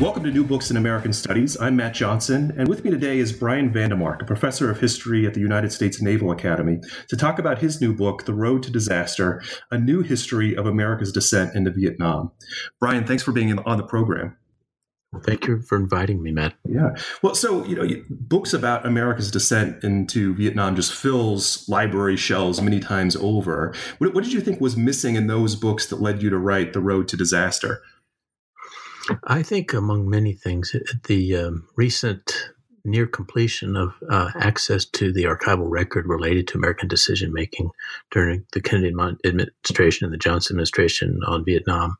[0.00, 1.60] Welcome to New Books in American Studies.
[1.60, 5.34] I'm Matt Johnson, and with me today is Brian VanDeMark, a professor of history at
[5.34, 9.42] the United States Naval Academy, to talk about his new book, The Road to Disaster
[9.70, 12.32] A New History of America's Descent into Vietnam.
[12.80, 14.38] Brian, thanks for being on the program.
[15.12, 16.54] Well, thank you for inviting me, Matt.
[16.66, 16.94] Yeah.
[17.20, 22.80] Well, so, you know, books about America's descent into Vietnam just fills library shelves many
[22.80, 23.74] times over.
[23.98, 26.72] What, what did you think was missing in those books that led you to write
[26.72, 27.82] The Road to Disaster?
[29.24, 30.74] I think, among many things,
[31.06, 32.50] the um, recent
[32.84, 37.70] near completion of uh, access to the archival record related to American decision making
[38.10, 38.92] during the Kennedy
[39.24, 41.96] administration and the Johnson administration on Vietnam,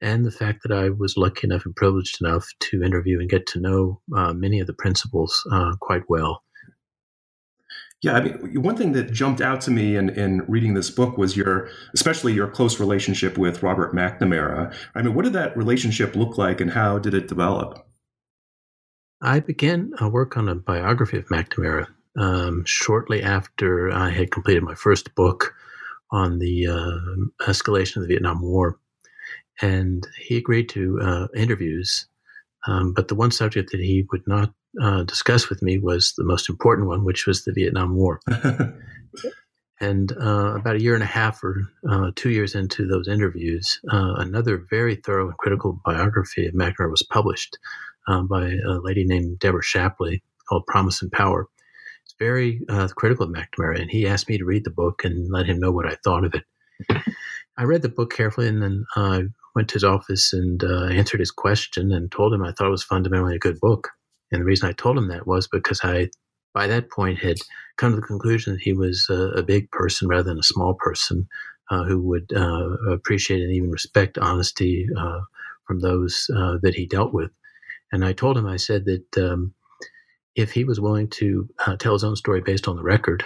[0.00, 3.46] and the fact that I was lucky enough and privileged enough to interview and get
[3.48, 6.42] to know uh, many of the principals uh, quite well.
[8.02, 11.18] Yeah, I mean, one thing that jumped out to me in, in reading this book
[11.18, 14.74] was your, especially your close relationship with Robert McNamara.
[14.94, 17.86] I mean, what did that relationship look like, and how did it develop?
[19.20, 24.62] I began uh, work on a biography of McNamara um, shortly after I had completed
[24.62, 25.54] my first book
[26.10, 28.78] on the uh, escalation of the Vietnam War,
[29.60, 32.06] and he agreed to uh, interviews.
[32.66, 36.24] Um, but the one subject that he would not uh, discuss with me was the
[36.24, 38.20] most important one, which was the Vietnam War.
[39.80, 43.80] and uh, about a year and a half or uh, two years into those interviews,
[43.92, 47.58] uh, another very thorough and critical biography of McNamara was published
[48.06, 51.48] um, by a lady named Deborah Shapley called Promise and Power.
[52.04, 55.30] It's very uh, critical of McNamara, and he asked me to read the book and
[55.32, 56.44] let him know what I thought of it.
[57.56, 61.30] I read the book carefully and then I went to his office and answered his
[61.30, 63.90] question and told him I thought it was fundamentally a good book.
[64.30, 66.08] And the reason I told him that was because I,
[66.54, 67.38] by that point, had
[67.76, 70.74] come to the conclusion that he was a, a big person rather than a small
[70.74, 71.28] person
[71.70, 75.20] uh, who would uh, appreciate and even respect honesty uh,
[75.66, 77.30] from those uh, that he dealt with.
[77.92, 79.54] And I told him, I said that um,
[80.36, 83.24] if he was willing to uh, tell his own story based on the record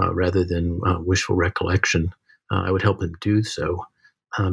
[0.00, 2.12] uh, rather than wishful recollection,
[2.50, 3.84] I would help him do so.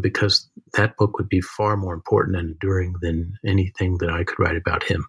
[0.02, 4.40] because that book would be far more important and enduring than anything that I could
[4.40, 5.06] write about him.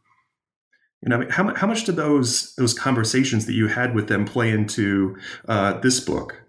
[1.02, 4.08] You know, I mean, how, how much did those those conversations that you had with
[4.08, 5.16] them play into
[5.48, 6.42] uh, this book?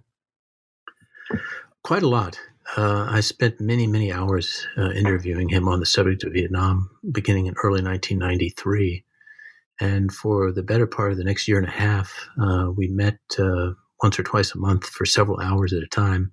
[1.84, 2.40] Quite a lot.
[2.78, 7.47] Uh, I spent many, many hours uh, interviewing him on the subject of Vietnam, beginning
[7.47, 9.03] in early 1993.
[9.80, 13.19] And for the better part of the next year and a half, uh, we met
[13.38, 13.72] uh,
[14.02, 16.31] once or twice a month for several hours at a time,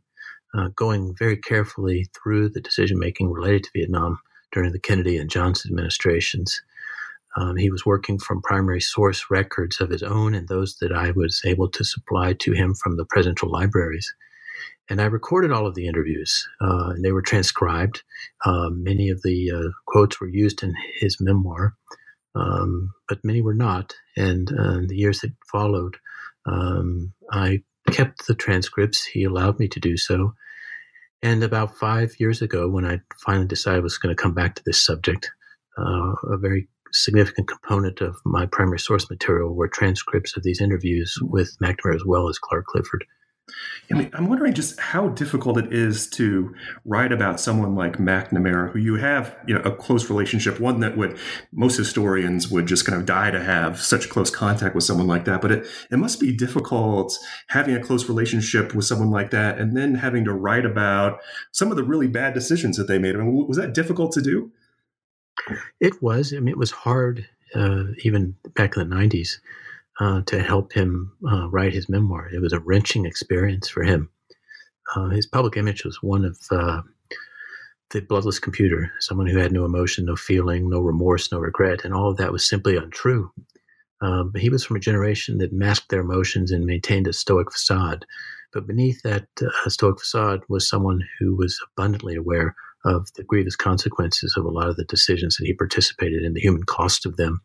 [0.54, 4.18] uh, going very carefully through the decision making related to Vietnam
[4.52, 6.62] during the Kennedy and Johnson administrations.
[7.36, 11.12] Um, he was working from primary source records of his own and those that I
[11.12, 14.12] was able to supply to him from the presidential libraries.
[14.88, 18.02] And I recorded all of the interviews, uh, and they were transcribed.
[18.44, 21.74] Uh, many of the uh, quotes were used in his memoir,
[22.34, 23.94] um, but many were not.
[24.16, 25.96] And uh, the years that followed,
[26.44, 27.62] um, I
[27.92, 29.04] kept the transcripts.
[29.04, 30.34] He allowed me to do so.
[31.22, 34.56] And about five years ago, when I finally decided I was going to come back
[34.56, 35.30] to this subject,
[35.78, 41.16] uh, a very significant component of my primary source material were transcripts of these interviews
[41.18, 41.32] mm-hmm.
[41.32, 43.04] with McNamara as well as Clark Clifford.
[43.90, 48.70] I mean, I'm wondering just how difficult it is to write about someone like McNamara,
[48.70, 50.60] who you have, you know, a close relationship.
[50.60, 51.18] One that would
[51.52, 55.24] most historians would just kind of die to have such close contact with someone like
[55.24, 55.40] that.
[55.40, 57.18] But it it must be difficult
[57.48, 61.18] having a close relationship with someone like that, and then having to write about
[61.50, 63.16] some of the really bad decisions that they made.
[63.16, 64.52] I mean, was that difficult to do?
[65.80, 66.32] It was.
[66.32, 69.38] I mean, it was hard uh, even back in the 90s
[70.00, 72.28] uh, to help him uh, write his memoir.
[72.32, 74.10] It was a wrenching experience for him.
[74.94, 76.82] Uh, his public image was one of uh,
[77.90, 81.94] the bloodless computer, someone who had no emotion, no feeling, no remorse, no regret, and
[81.94, 83.30] all of that was simply untrue.
[84.00, 87.52] Uh, but he was from a generation that masked their emotions and maintained a stoic
[87.52, 88.06] facade.
[88.52, 89.26] But beneath that
[89.68, 92.54] stoic facade was someone who was abundantly aware
[92.84, 96.40] of the grievous consequences of a lot of the decisions that he participated in, the
[96.40, 97.40] human cost of them.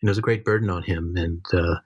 [0.00, 1.14] And it was a great burden on him.
[1.16, 1.76] And uh,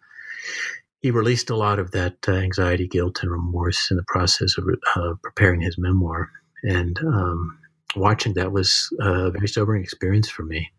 [1.01, 4.65] he released a lot of that uh, anxiety, guilt, and remorse in the process of
[4.97, 6.31] uh, preparing his memoir.
[6.63, 7.59] And um,
[7.95, 10.71] watching that was a very sobering experience for me.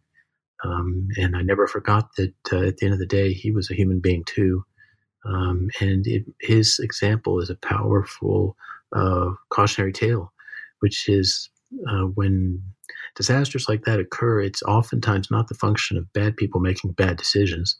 [0.64, 3.70] Um, and I never forgot that uh, at the end of the day, he was
[3.70, 4.66] a human being too.
[5.26, 8.56] Um, and it, his example is a powerful
[8.96, 10.34] uh, cautionary tale,
[10.80, 11.50] which is
[11.88, 12.62] uh, when
[13.16, 17.78] disasters like that occur, it's oftentimes not the function of bad people making bad decisions,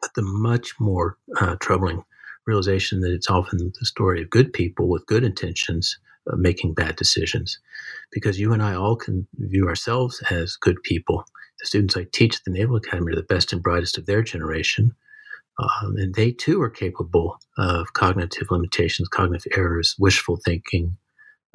[0.00, 2.02] but the much more uh, troubling
[2.46, 5.98] realization that it's often the story of good people with good intentions
[6.30, 7.58] uh, making bad decisions.
[8.12, 11.24] Because you and I all can view ourselves as good people.
[11.60, 14.22] The students I teach at the Naval Academy are the best and brightest of their
[14.22, 14.94] generation.
[15.58, 20.96] Um, and they too are capable of cognitive limitations, cognitive errors, wishful thinking,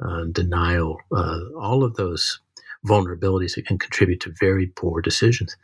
[0.02, 2.40] uh, denial, uh, all of those
[2.86, 5.56] vulnerabilities that can contribute to very poor decisions.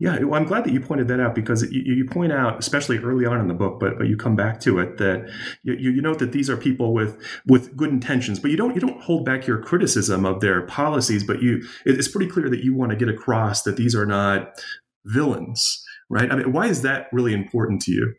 [0.00, 2.96] Yeah, well, I'm glad that you pointed that out because you, you, point out, especially
[2.96, 5.30] early on in the book, but but you come back to it that
[5.62, 8.80] you, you note that these are people with with good intentions, but you don't you
[8.80, 12.74] don't hold back your criticism of their policies, but you it's pretty clear that you
[12.74, 14.58] want to get across that these are not
[15.04, 16.32] villains, right?
[16.32, 18.14] I mean, why is that really important to you?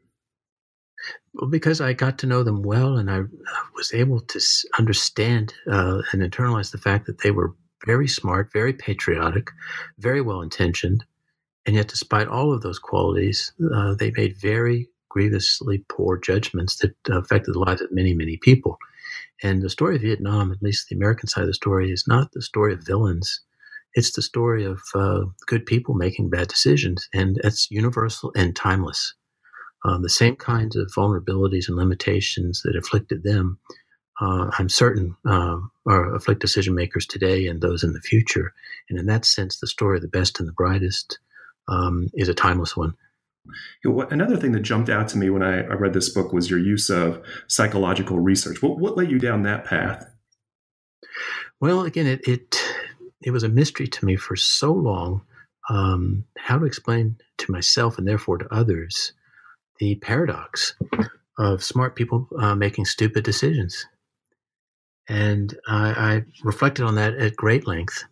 [1.34, 3.22] Well, because I got to know them well, and I
[3.76, 4.40] was able to
[4.78, 7.56] understand uh, and internalize the fact that they were
[7.86, 9.50] very smart, very patriotic,
[10.00, 11.04] very well intentioned
[11.66, 16.96] and yet, despite all of those qualities, uh, they made very grievously poor judgments that
[17.10, 18.78] affected the lives of many, many people.
[19.44, 22.32] And the story of Vietnam, at least the American side of the story, is not
[22.32, 23.42] the story of villains.
[23.94, 29.14] It's the story of uh, good people making bad decisions, and it's universal and timeless.
[29.84, 33.58] Um, the same kinds of vulnerabilities and limitations that afflicted them,
[34.22, 35.58] uh, I'm certain, uh,
[35.88, 38.54] are afflict decision makers today and those in the future.
[38.90, 41.20] And in that sense, the story of the best and the brightest
[41.68, 42.94] um, is a timeless one.
[43.84, 46.60] Another thing that jumped out to me when I, I read this book was your
[46.60, 48.62] use of psychological research.
[48.62, 50.06] What, what led you down that path?
[51.60, 52.62] Well, again, it it,
[53.24, 55.22] it was a mystery to me for so long
[55.70, 59.14] um, how to explain to myself and therefore to others
[59.82, 60.76] the paradox
[61.40, 63.88] of smart people uh, making stupid decisions.
[65.10, 68.04] And I, I, reflected on that at great length.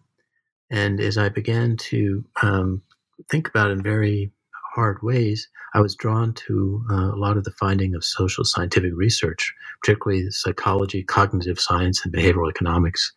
[0.71, 2.81] And as I began to um,
[3.29, 4.31] think about it in very
[4.73, 8.93] hard ways, I was drawn to uh, a lot of the finding of social scientific
[8.95, 13.13] research, particularly psychology, cognitive science, and behavioral economics,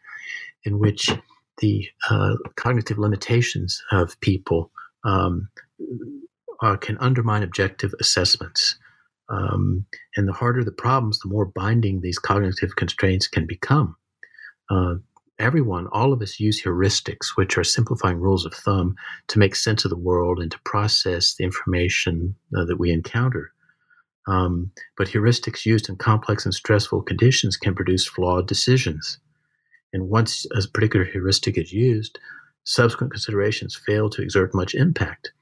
[0.64, 1.08] in which
[1.58, 4.70] the uh, cognitive limitations of people
[5.04, 5.48] um,
[6.62, 8.76] uh, can undermine objective assessments.
[9.28, 9.86] Um,
[10.16, 13.96] and the harder the problems, the more binding these cognitive constraints can become.
[14.70, 14.94] Uh,
[15.38, 18.94] everyone, all of us use heuristics, which are simplifying rules of thumb
[19.28, 23.52] to make sense of the world and to process the information uh, that we encounter.
[24.28, 29.18] Um, but heuristics used in complex and stressful conditions can produce flawed decisions.
[29.92, 32.18] And once a particular heuristic is used,
[32.64, 35.32] subsequent considerations fail to exert much impact.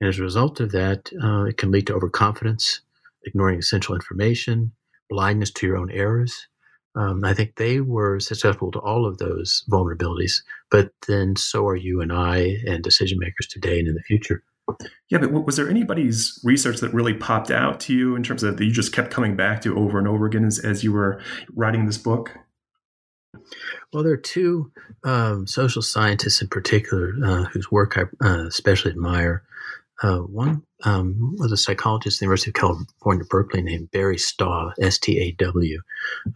[0.00, 2.80] And as a result of that, uh, it can lead to overconfidence,
[3.24, 4.72] ignoring essential information,
[5.08, 6.48] blindness to your own errors,
[6.96, 11.76] um, I think they were susceptible to all of those vulnerabilities, but then so are
[11.76, 14.42] you and I and decision makers today and in the future.
[15.08, 18.56] Yeah, but was there anybody's research that really popped out to you in terms of
[18.56, 21.20] that you just kept coming back to over and over again as, as you were
[21.54, 22.36] writing this book?
[23.92, 24.70] Well, there are two
[25.02, 29.42] um, social scientists in particular uh, whose work I uh, especially admire.
[30.02, 34.72] Uh, one um, was a psychologist at the University of California, Berkeley, named Barry Staw,
[34.80, 35.80] S T A W,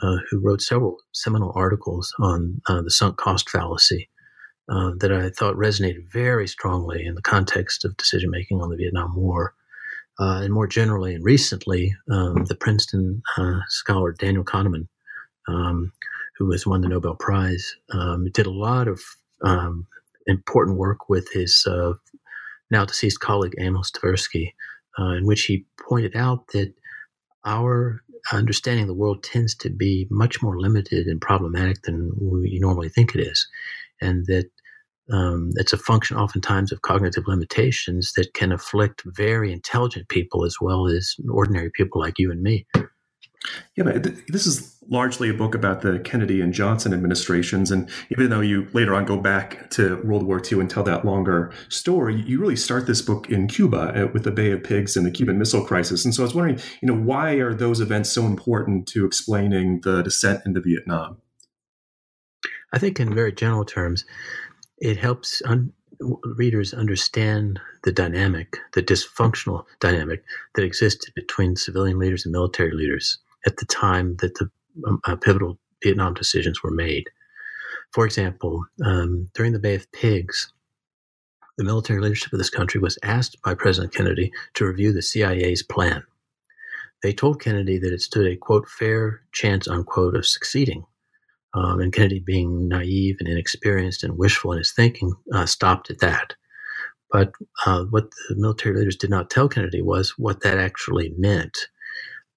[0.02, 4.11] uh, who wrote several seminal articles on uh, the sunk cost fallacy
[4.68, 8.76] uh, that I thought resonated very strongly in the context of decision making on the
[8.76, 9.54] Vietnam War.
[10.21, 14.87] Uh, and more generally and recently, um, the Princeton uh, scholar Daniel Kahneman,
[15.49, 15.92] um,
[16.37, 19.00] who has won the Nobel Prize, um, did a lot of
[19.42, 19.87] um,
[20.26, 21.66] important work with his
[22.71, 24.52] now deceased colleague Amos Tversky,
[24.99, 26.73] uh, in which he pointed out that
[27.44, 28.02] our
[28.33, 32.88] understanding of the world tends to be much more limited and problematic than we normally
[32.88, 33.47] think it is,
[34.00, 34.50] and that
[35.12, 40.56] um, it's a function oftentimes of cognitive limitations that can afflict very intelligent people as
[40.61, 42.66] well as ordinary people like you and me.
[43.77, 47.71] Yeah, but this is largely a book about the Kennedy and Johnson administrations.
[47.71, 51.05] And even though you later on go back to World War II and tell that
[51.05, 54.97] longer story, you really start this book in Cuba uh, with the Bay of Pigs
[54.97, 56.05] and the Cuban Missile Crisis.
[56.05, 59.81] And so I was wondering, you know, why are those events so important to explaining
[59.81, 61.19] the descent into Vietnam?
[62.73, 64.05] I think, in very general terms,
[64.79, 65.73] it helps un-
[66.37, 70.25] readers understand the dynamic, the dysfunctional dynamic
[70.55, 74.51] that existed between civilian leaders and military leaders at the time that the
[74.87, 77.05] um, uh, pivotal Vietnam decisions were made.
[77.93, 80.53] For example, um, during the Bay of Pigs,
[81.57, 85.63] the military leadership of this country was asked by President Kennedy to review the CIA's
[85.63, 86.03] plan.
[87.03, 90.85] They told Kennedy that it stood a quote fair chance unquote of succeeding.
[91.53, 96.01] Um, and Kennedy, being naive and inexperienced and wishful in his thinking, uh, stopped at
[96.01, 96.35] that.
[97.13, 97.33] But
[97.65, 101.69] uh, what the military leaders did not tell Kennedy was what that actually meant.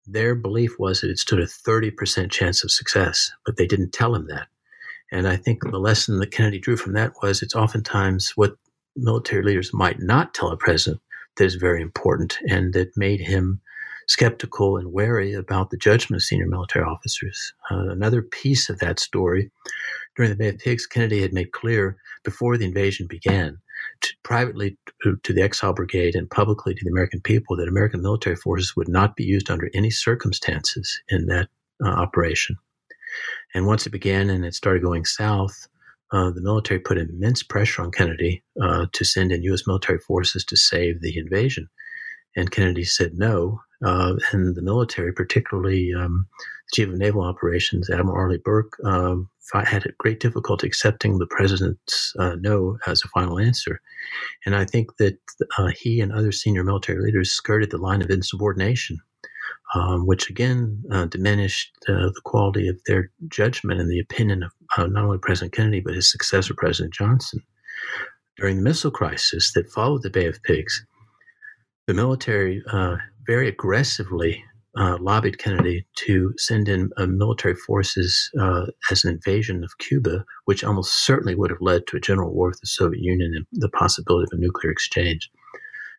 [0.08, 4.16] Their belief was that it stood a 30% chance of success, but they didn't tell
[4.16, 4.48] him that.
[5.12, 8.58] And I think the lesson that Kennedy drew from that was it's oftentimes what
[8.96, 11.02] military leaders might not tell a president
[11.36, 13.62] that is very important and that made him
[14.08, 17.54] skeptical and wary about the judgment of senior military officers.
[17.70, 19.52] Uh, another piece of that story
[20.16, 23.60] during the Bay of Pigs, Kennedy had made clear before the invasion began,
[24.24, 28.76] privately to, the Exile Brigade and publicly to the American people, that American military forces
[28.76, 31.50] would not be used under any circumstances in that
[31.84, 32.58] uh, operation.
[33.54, 35.68] And once it began and it started going south,
[36.12, 39.68] uh, the military put immense pressure on Kennedy uh, to send in U.S.
[39.68, 41.70] military forces to save the invasion.
[42.36, 43.62] And Kennedy said no.
[43.84, 46.28] Uh, and the military, particularly um,
[46.74, 52.36] chief of naval operations, Admiral Arleigh Burke, um, had great difficulty accepting the president's uh,
[52.40, 53.80] no as a final answer.
[54.46, 55.18] And I think that
[55.58, 59.00] uh, he and other senior military leaders skirted the line of insubordination
[59.76, 64.52] um, which again uh, diminished uh, the quality of their judgment and the opinion of
[64.78, 67.42] uh, not only President Kennedy, but his successor, President Johnson.
[68.38, 70.86] During the missile crisis that followed the Bay of Pigs,
[71.88, 74.44] the military uh, very aggressively
[74.78, 78.30] uh, lobbied Kennedy to send in uh, military forces
[78.92, 82.50] as an invasion of Cuba, which almost certainly would have led to a general war
[82.50, 85.32] with the Soviet Union and the possibility of a nuclear exchange.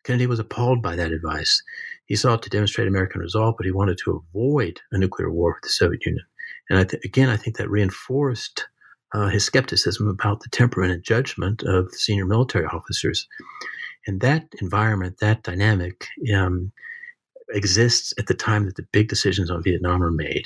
[0.03, 1.61] Kennedy was appalled by that advice.
[2.05, 5.63] He sought to demonstrate American resolve, but he wanted to avoid a nuclear war with
[5.63, 6.25] the Soviet Union.
[6.69, 8.67] And I th- again, I think that reinforced
[9.13, 13.27] uh, his skepticism about the temperament and judgment of senior military officers.
[14.07, 16.71] And that environment, that dynamic, um,
[17.51, 20.45] exists at the time that the big decisions on Vietnam are made.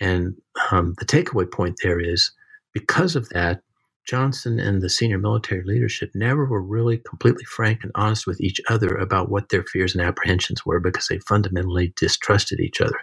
[0.00, 0.34] And
[0.70, 2.30] um, the takeaway point there is
[2.72, 3.62] because of that,
[4.06, 8.60] Johnson and the senior military leadership never were really completely frank and honest with each
[8.68, 12.98] other about what their fears and apprehensions were because they fundamentally distrusted each other.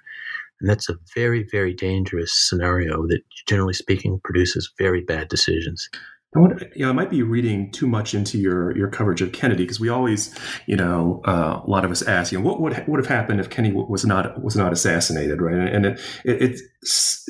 [0.61, 5.89] And that's a very, very dangerous scenario that, generally speaking, produces very bad decisions.
[6.35, 9.79] I, wonder, I might be reading too much into your your coverage of Kennedy because
[9.79, 10.33] we always,
[10.65, 13.39] you know, uh, a lot of us ask, you know, what would would have happened
[13.39, 15.55] if Kennedy was not was not assassinated, right?
[15.55, 17.29] And it, it, it's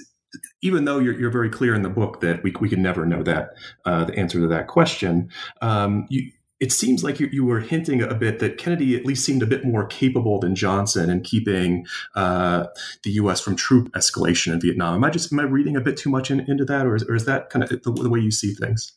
[0.61, 3.21] even though you're, you're very clear in the book that we, we can never know
[3.21, 3.49] that
[3.85, 5.29] uh, the answer to that question,
[5.61, 6.31] um, you,
[6.63, 9.45] it seems like you, you, were hinting a bit that Kennedy at least seemed a
[9.45, 12.67] bit more capable than Johnson in keeping uh,
[13.03, 13.41] the U.S.
[13.41, 14.95] from troop escalation in Vietnam.
[14.95, 17.03] Am I just am I reading a bit too much in, into that, or is,
[17.03, 18.93] or is that kind of the, the, way you see things?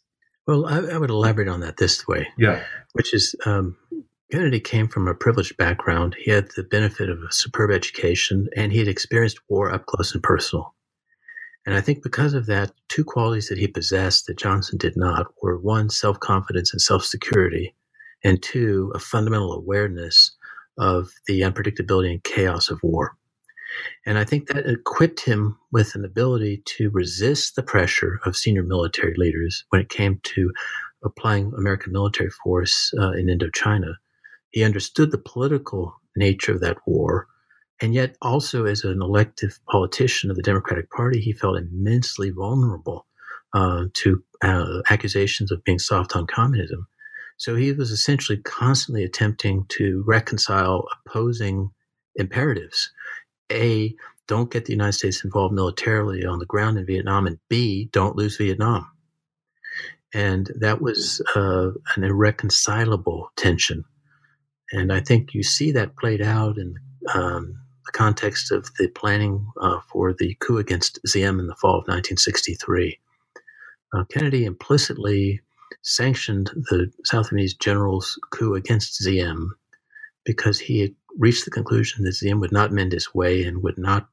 [0.47, 2.29] Well, I, I, would elaborate on that this way.
[2.39, 3.77] Yeah, which is um,
[4.31, 6.15] Kennedy came from a privileged background.
[6.21, 10.15] He had the benefit of a superb education, and he had experienced war up close
[10.15, 10.73] and personal.
[11.67, 15.27] And I think because of that, two qualities that he possessed that Johnson did not
[15.43, 17.75] were one, self confidence and self security,
[18.25, 20.31] and two, a fundamental awareness
[20.79, 23.17] of the unpredictability and chaos of war.
[24.07, 28.63] And I think that equipped him with an ability to resist the pressure of senior
[28.63, 30.53] military leaders when it came to
[31.05, 33.95] applying American military force uh, in Indochina.
[34.51, 37.27] He understood the political nature of that war
[37.81, 43.07] and yet, also as an elective politician of the Democratic Party, he felt immensely vulnerable
[43.53, 46.87] uh, to uh, accusations of being soft on communism.
[47.37, 51.71] So he was essentially constantly attempting to reconcile opposing
[52.15, 52.91] imperatives.
[53.53, 53.95] A,
[54.27, 58.17] don't get the United States involved militarily on the ground in Vietnam, and B, don't
[58.17, 58.91] lose Vietnam.
[60.15, 63.85] And that was uh, an irreconcilable tension.
[64.73, 66.75] And I think you see that played out in
[67.13, 71.79] um, the context of the planning uh, for the coup against Diem in the fall
[71.79, 72.99] of 1963.
[73.95, 75.41] Uh, Kennedy implicitly
[75.83, 79.55] sanctioned the South Vietnamese general's coup against Diem
[80.25, 83.79] because he had reached the conclusion that Diem would not mend his way and would
[83.79, 84.09] not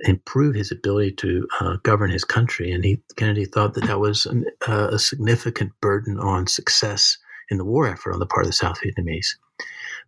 [0.00, 2.70] improve his ability to uh, govern his country.
[2.70, 7.18] And he, Kennedy thought that that was an, uh, a significant burden on success
[7.50, 9.34] in the war effort on the part of the South Vietnamese.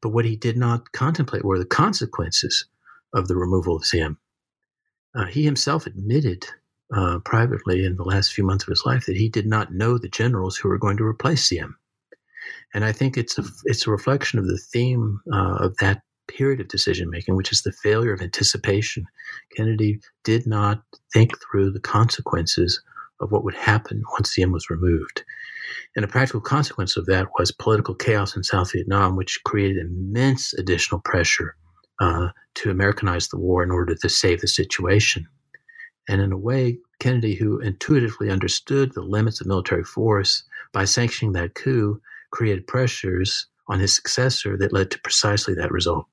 [0.01, 2.67] But what he did not contemplate were the consequences
[3.17, 4.19] of the removal of Diem.
[5.15, 6.47] Uh, he himself admitted
[6.95, 9.99] uh, privately in the last few months of his life that he did not know
[9.99, 11.77] the generals who were going to replace Diem.
[12.75, 16.61] And I think it's a, it's a reflection of the theme uh, of that period
[16.61, 19.07] of decision making, which is the failure of anticipation.
[19.57, 20.83] Kennedy did not
[21.13, 22.83] think through the consequences
[23.21, 25.25] of what would happen once Diem was removed.
[25.95, 30.53] And a practical consequence of that was political chaos in South Vietnam, which created immense
[30.53, 31.57] additional pressure
[32.01, 35.27] uh, to Americanize the war in order to save the situation.
[36.09, 41.33] And in a way, Kennedy, who intuitively understood the limits of military force, by sanctioning
[41.33, 42.01] that coup,
[42.31, 46.07] created pressures on his successor that led to precisely that result.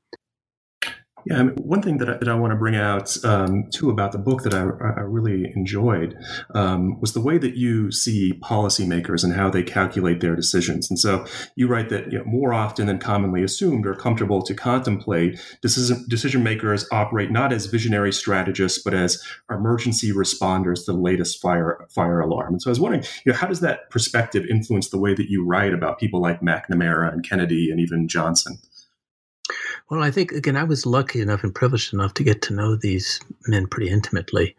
[1.25, 3.89] Yeah, I mean, one thing that I, that I want to bring out um, too
[3.89, 6.17] about the book that I, I really enjoyed
[6.53, 10.89] um, was the way that you see policymakers and how they calculate their decisions.
[10.89, 11.25] And so
[11.55, 16.05] you write that you know, more often than commonly assumed or comfortable to contemplate, decision,
[16.09, 21.87] decision makers operate not as visionary strategists but as emergency responders to the latest fire
[21.89, 22.53] fire alarm.
[22.53, 25.29] And so I was wondering, you know, how does that perspective influence the way that
[25.29, 28.57] you write about people like McNamara and Kennedy and even Johnson?
[29.93, 32.75] Well, I think, again, I was lucky enough and privileged enough to get to know
[32.75, 34.55] these men pretty intimately.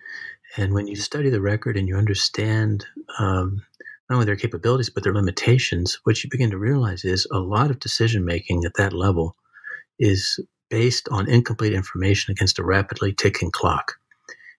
[0.56, 2.86] And when you study the record and you understand
[3.18, 3.60] um,
[4.08, 7.72] not only their capabilities, but their limitations, what you begin to realize is a lot
[7.72, 9.34] of decision making at that level
[9.98, 10.38] is
[10.70, 13.94] based on incomplete information against a rapidly ticking clock.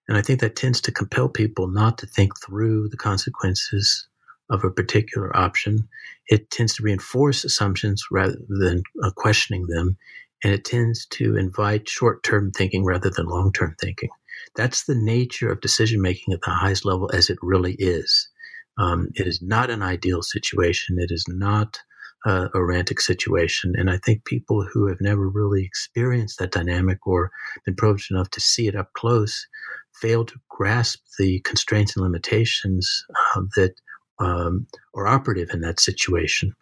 [0.09, 4.09] And I think that tends to compel people not to think through the consequences
[4.49, 5.87] of a particular option.
[6.27, 9.95] It tends to reinforce assumptions rather than uh, questioning them
[10.43, 14.09] and it tends to invite short term thinking rather than long term thinking.
[14.55, 18.29] That's the nature of decision making at the highest level as it really is.
[18.77, 20.97] Um, it is not an ideal situation.
[20.99, 21.79] It is not
[22.25, 23.73] uh, a romantic situation.
[23.77, 27.31] And I think people who have never really experienced that dynamic or
[27.65, 29.47] been privileged enough to see it up close
[29.93, 33.75] fail to grasp the constraints and limitations uh, that
[34.19, 36.53] um, are operative in that situation.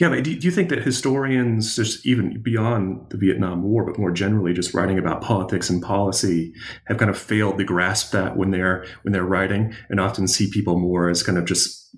[0.00, 4.10] Yeah, but do, you think that historians, just even beyond the Vietnam War, but more
[4.10, 6.52] generally, just writing about politics and policy,
[6.86, 10.50] have kind of failed to grasp that when they're when they're writing, and often see
[10.50, 11.96] people more as kind of just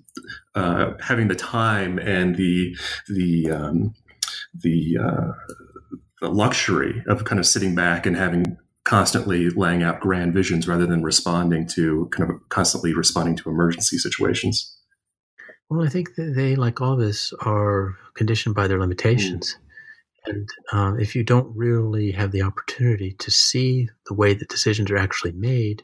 [0.55, 2.75] uh, having the time and the
[3.07, 3.95] the um,
[4.53, 5.31] the, uh,
[6.21, 10.85] the luxury of kind of sitting back and having constantly laying out grand visions rather
[10.85, 14.76] than responding to kind of constantly responding to emergency situations.
[15.69, 19.55] Well, I think that they, like all of us, are conditioned by their limitations.
[19.55, 19.63] Mm.
[20.27, 24.91] And um, if you don't really have the opportunity to see the way that decisions
[24.91, 25.83] are actually made,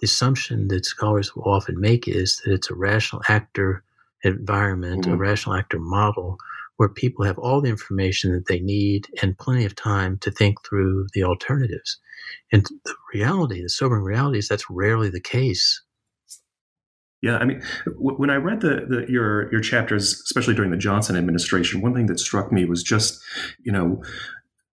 [0.00, 3.84] the assumption that scholars will often make is that it's a rational actor
[4.24, 5.12] environment, mm.
[5.12, 6.36] a rational actor model,
[6.76, 10.64] where people have all the information that they need and plenty of time to think
[10.64, 11.98] through the alternatives.
[12.50, 15.80] And the reality, the sobering reality, is that's rarely the case
[17.22, 17.62] yeah, I mean,
[17.98, 22.06] when I read the, the, your your chapters, especially during the Johnson administration, one thing
[22.06, 23.22] that struck me was just,
[23.64, 24.02] you know,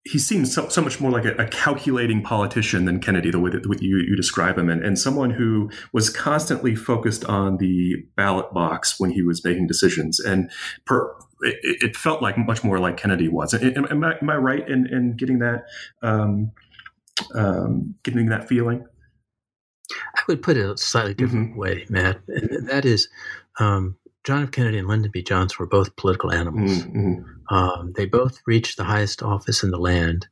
[0.03, 3.51] he seems so, so much more like a, a, calculating politician than Kennedy, the way
[3.51, 8.51] that you, you describe him, and, and someone who was constantly focused on the ballot
[8.51, 10.19] box when he was making decisions.
[10.19, 10.49] And
[10.85, 13.53] per, it, it, felt like much more like Kennedy was.
[13.53, 15.65] Am, am, I, am I, right in, in getting that
[16.01, 16.51] um,
[17.35, 18.85] um, getting that feeling?
[20.19, 21.59] I would put it a slightly different mm-hmm.
[21.59, 22.19] way, Matt.
[22.27, 23.07] And that is,
[23.59, 24.51] um, John F.
[24.51, 25.23] Kennedy and Lyndon B.
[25.23, 26.83] Johnson were both political animals.
[26.83, 27.55] Mm-hmm.
[27.55, 30.27] Um, they both reached the highest office in the land.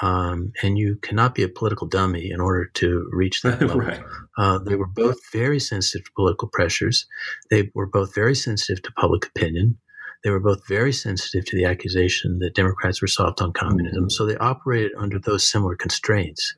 [0.00, 3.80] Um, and you cannot be a political dummy in order to reach that level.
[3.80, 4.00] right.
[4.36, 7.06] uh, they were both very sensitive to political pressures.
[7.50, 9.78] They were both very sensitive to public opinion.
[10.24, 14.10] They were both very sensitive to the accusation that Democrats were soft on communism, mm-hmm.
[14.10, 16.54] so they operated under those similar constraints.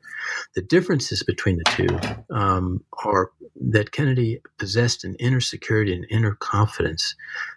[0.55, 3.31] The differences between the two um, are
[3.73, 7.15] that Kennedy possessed an inner security and inner confidence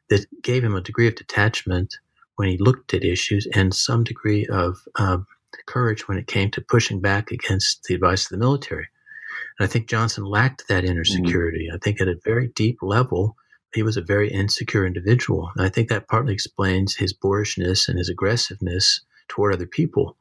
[0.09, 1.95] that gave him a degree of detachment
[2.35, 5.19] when he looked at issues and some degree of uh,
[5.65, 8.87] courage when it came to pushing back against the advice of the military.
[9.57, 11.25] And I think Johnson lacked that inner mm-hmm.
[11.25, 11.67] security.
[11.67, 11.75] Mm-hmm.
[11.75, 13.37] I think at a very deep level,
[13.73, 15.51] he was a very insecure individual.
[15.55, 20.17] And I think that partly explains his boorishness and his aggressiveness toward other people.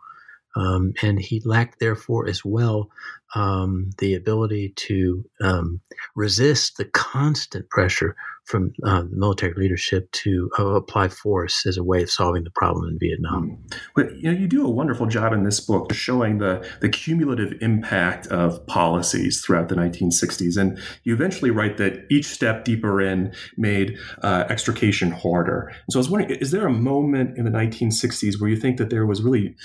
[0.55, 2.91] Um, and he lacked, therefore, as well,
[3.35, 5.81] um, the ability to um,
[6.15, 11.85] resist the constant pressure from uh, the military leadership to uh, apply force as a
[11.85, 13.59] way of solving the problem in Vietnam.
[13.95, 17.55] But you know, you do a wonderful job in this book showing the the cumulative
[17.61, 23.33] impact of policies throughout the 1960s, and you eventually write that each step deeper in
[23.57, 25.69] made uh, extrication harder.
[25.69, 28.79] And so I was wondering, is there a moment in the 1960s where you think
[28.79, 29.57] that there was really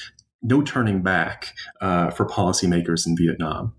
[0.41, 3.73] no turning back uh, for policymakers in Vietnam?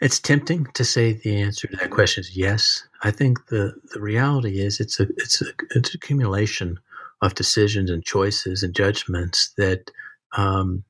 [0.00, 2.86] It's tempting to say the answer to that question is yes.
[3.02, 6.78] I think the, the reality is it's a it's a it's accumulation
[7.22, 9.90] of decisions and choices and judgments that
[10.36, 10.84] um,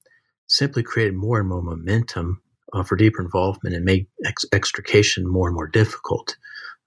[0.47, 2.41] simply create more and more momentum
[2.73, 6.37] uh, for deeper involvement and make ex- extrication more and more difficult.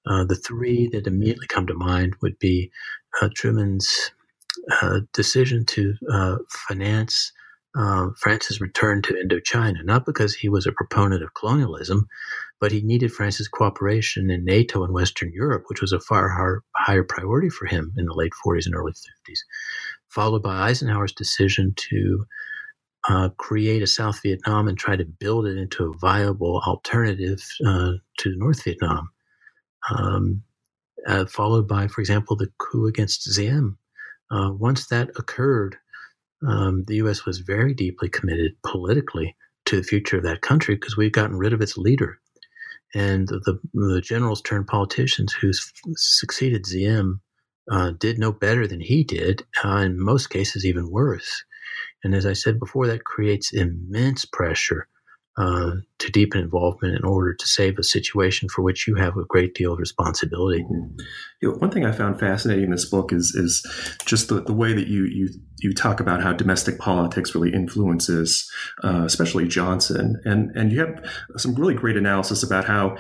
[0.05, 2.71] Uh, the three that immediately come to mind would be
[3.21, 4.11] uh, Truman's
[4.81, 7.31] uh, decision to uh, finance
[7.77, 12.07] uh, France's return to Indochina, not because he was a proponent of colonialism,
[12.59, 17.03] but he needed France's cooperation in NATO and Western Europe, which was a far higher
[17.03, 19.39] priority for him in the late 40s and early 50s,
[20.07, 22.25] followed by Eisenhower's decision to
[23.07, 27.91] uh, create a South Vietnam and try to build it into a viable alternative uh,
[28.17, 29.09] to North Vietnam.
[29.89, 30.41] Um,
[31.05, 33.77] uh, followed by, for example, the coup against Diem.
[34.29, 35.77] Uh, once that occurred,
[36.45, 37.25] um, the U.S.
[37.25, 41.53] was very deeply committed politically to the future of that country because we've gotten rid
[41.53, 42.19] of its leader.
[42.93, 45.51] And the, the generals turned politicians who
[45.95, 47.21] succeeded Diem
[47.69, 51.43] uh, did no better than he did, uh, in most cases, even worse.
[52.03, 54.87] And as I said before, that creates immense pressure
[55.37, 59.25] uh, to deepen involvement in order to save a situation for which you have a
[59.25, 60.63] great deal of responsibility.
[60.63, 60.99] Mm-hmm.
[61.41, 63.65] You know, one thing I found fascinating in this book is is
[64.05, 68.49] just the, the way that you you you talk about how domestic politics really influences,
[68.83, 71.05] uh, especially Johnson, and and you have
[71.37, 72.97] some really great analysis about how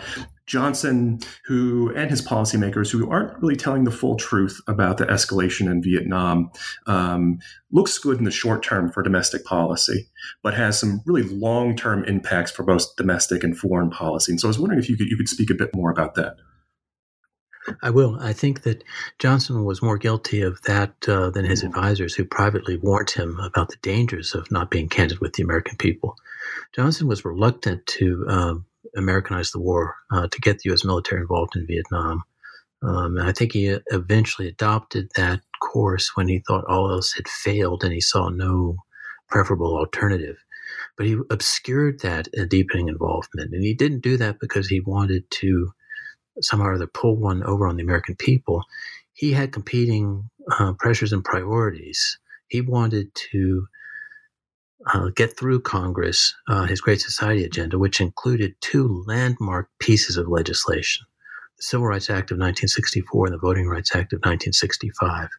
[0.47, 5.69] Johnson, who and his policymakers who aren't really telling the full truth about the escalation
[5.69, 6.49] in Vietnam,
[6.87, 7.39] um,
[7.71, 10.09] looks good in the short term for domestic policy,
[10.41, 14.31] but has some really long term impacts for both domestic and foreign policy.
[14.31, 16.15] And so I was wondering if you could you could speak a bit more about
[16.15, 16.37] that.
[17.83, 18.17] I will.
[18.21, 18.83] I think that
[19.19, 23.69] Johnson was more guilty of that uh, than his advisors, who privately warned him about
[23.69, 26.15] the dangers of not being candid with the American people.
[26.73, 28.65] Johnson was reluctant to um,
[28.97, 30.83] Americanize the war, uh, to get the U.S.
[30.83, 32.23] military involved in Vietnam.
[32.83, 37.83] Um, I think he eventually adopted that course when he thought all else had failed
[37.83, 38.77] and he saw no
[39.29, 40.37] preferable alternative.
[40.95, 43.53] But he obscured that deepening involvement.
[43.53, 45.71] And he didn't do that because he wanted to
[46.41, 48.63] somehow or other pull one over on the American people.
[49.13, 50.29] He had competing
[50.59, 52.19] uh, pressures and priorities.
[52.47, 53.67] He wanted to
[54.93, 60.27] uh, get through Congress uh, his Great Society agenda, which included two landmark pieces of
[60.27, 61.05] legislation
[61.57, 65.29] the Civil Rights Act of 1964 and the Voting Rights Act of 1965.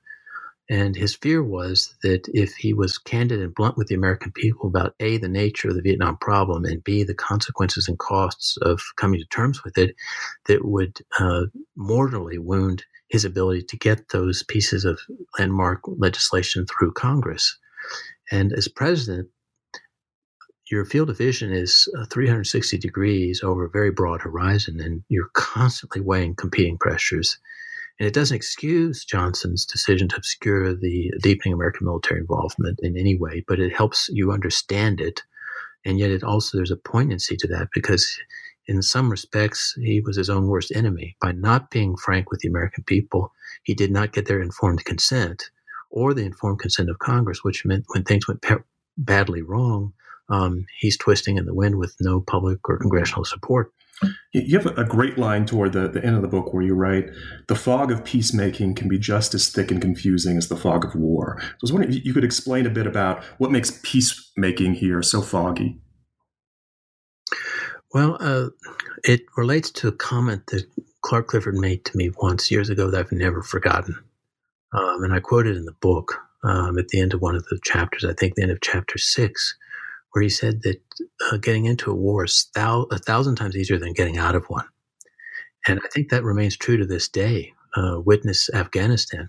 [0.70, 4.68] And his fear was that if he was candid and blunt with the American people
[4.68, 8.83] about A, the nature of the Vietnam problem, and B, the consequences and costs of
[8.96, 9.94] coming to terms with it,
[10.46, 15.01] that would uh, mortally wound his ability to get those pieces of
[15.38, 17.57] landmark legislation through Congress.
[18.31, 19.29] And as president,
[20.71, 25.31] your field of vision is uh, 360 degrees over a very broad horizon, and you're
[25.33, 27.38] constantly weighing competing pressures.
[27.99, 33.17] And it doesn't excuse Johnson's decision to obscure the deepening American military involvement in any
[33.17, 35.23] way, but it helps you understand it.
[35.85, 38.19] And yet, it also there's a poignancy to that because,
[38.67, 41.17] in some respects, he was his own worst enemy.
[41.21, 45.51] By not being frank with the American people, he did not get their informed consent
[45.90, 48.57] or the informed consent of Congress, which meant when things went pe-
[48.96, 49.92] badly wrong,
[50.29, 53.72] um, he's twisting in the wind with no public or congressional support.
[54.33, 57.11] You have a great line toward the, the end of the book where you write,
[57.48, 60.94] The fog of peacemaking can be just as thick and confusing as the fog of
[60.94, 61.38] war.
[61.40, 65.03] So I was wondering if you could explain a bit about what makes peacemaking here
[65.03, 65.81] so foggy.
[67.92, 68.51] Well, uh,
[69.03, 70.64] it relates to a comment that
[71.03, 73.96] Clark Clifford made to me once years ago that I've never forgotten.
[74.72, 77.59] Um, and I quoted in the book um, at the end of one of the
[77.64, 79.57] chapters, I think the end of chapter six,
[80.12, 80.81] where he said that
[81.31, 84.44] uh, getting into a war is thou- a thousand times easier than getting out of
[84.46, 84.66] one.
[85.66, 87.52] And I think that remains true to this day.
[87.76, 89.28] Uh, witness Afghanistan.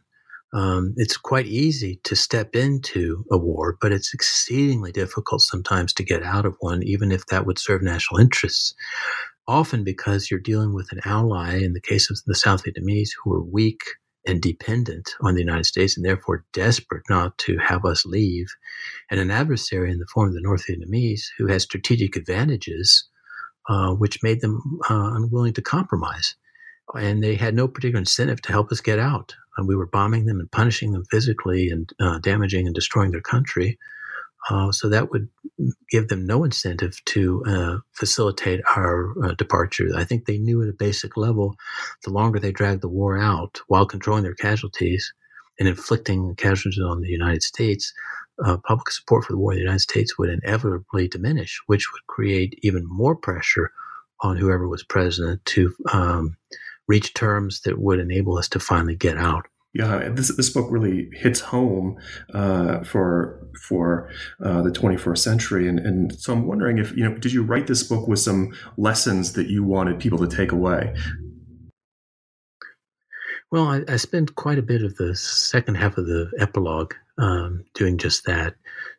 [0.54, 6.04] Um, it's quite easy to step into a war, but it's exceedingly difficult sometimes to
[6.04, 8.74] get out of one, even if that would serve national interests.
[9.48, 13.34] Often because you're dealing with an ally, in the case of the South Vietnamese, who
[13.34, 13.82] are weak
[14.28, 18.48] and dependent on the United States and therefore desperate not to have us leave,
[19.10, 23.08] and an adversary in the form of the North Vietnamese who has strategic advantages
[23.70, 26.36] uh, which made them uh, unwilling to compromise.
[26.96, 29.36] And they had no particular incentive to help us get out.
[29.58, 33.22] And we were bombing them and punishing them physically and uh, damaging and destroying their
[33.22, 33.78] country.
[34.50, 35.28] Uh, so that would
[35.90, 39.90] give them no incentive to uh, facilitate our uh, departure.
[39.96, 41.56] I think they knew at a basic level
[42.04, 45.14] the longer they dragged the war out while controlling their casualties
[45.60, 47.94] and inflicting casualties on the United States,
[48.46, 52.08] uh, public support for the war in the United States would inevitably diminish, which would
[52.08, 53.72] create even more pressure
[54.22, 56.38] on whoever was president to um,
[56.88, 59.46] reach terms that would enable us to finally get out.
[59.74, 62.00] Yeah, this this book really hits home
[62.34, 64.10] uh, for for
[64.44, 67.68] uh, the 21st century, and and so I'm wondering if you know, did you write
[67.68, 70.96] this book with some lessons that you wanted people to take away?
[73.52, 77.64] Well, I, I spent quite a bit of the second half of the epilogue um,
[77.74, 78.56] doing just that,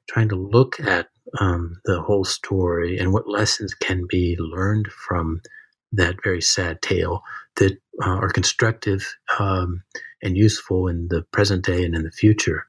[0.08, 1.08] trying to look at
[1.40, 5.40] um, the whole story and what lessons can be learned from
[5.92, 7.22] that very sad tale
[7.56, 9.82] that uh, are constructive um,
[10.22, 12.66] and useful in the present day and in the future.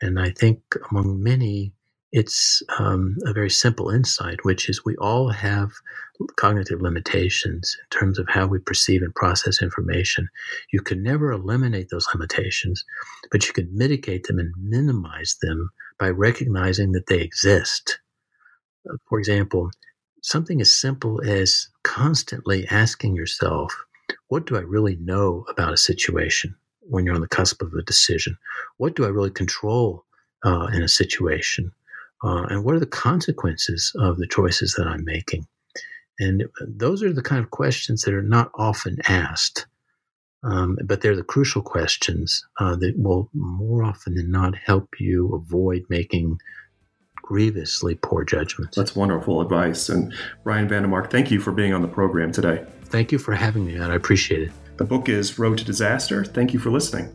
[0.00, 1.72] And I think among many,
[2.12, 5.72] it's um, a very simple insight, which is we all have
[6.36, 10.28] cognitive limitations in terms of how we perceive and process information.
[10.72, 12.84] You can never eliminate those limitations,
[13.30, 18.00] but you can mitigate them and minimize them by recognizing that they exist.
[19.08, 19.70] For example,
[20.22, 23.74] something as simple as constantly asking yourself,
[24.28, 26.56] what do I really know about a situation
[26.92, 28.36] when you're on the cusp of a decision?
[28.76, 30.04] What do I really control
[30.44, 31.72] uh, in a situation?
[32.22, 35.46] Uh, and what are the consequences of the choices that I'm making?
[36.20, 39.66] And those are the kind of questions that are not often asked,
[40.44, 45.34] um, but they're the crucial questions uh, that will more often than not help you
[45.34, 46.38] avoid making
[47.22, 48.76] grievously poor judgments.
[48.76, 49.88] That's wonderful advice.
[49.88, 50.12] And
[50.44, 52.64] Brian VanDeMark, thank you for being on the program today.
[52.84, 54.52] Thank you for having me, and I appreciate it.
[54.82, 56.24] The book is Road to Disaster.
[56.24, 57.14] Thank you for listening.